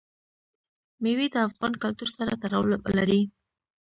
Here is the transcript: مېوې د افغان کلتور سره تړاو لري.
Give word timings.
مېوې 1.01 1.27
د 1.31 1.35
افغان 1.47 1.73
کلتور 1.83 2.09
سره 2.17 2.31
تړاو 2.41 2.63
لري. 2.97 3.21